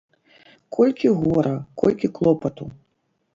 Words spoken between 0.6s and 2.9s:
Колькі гора, колькі клопату!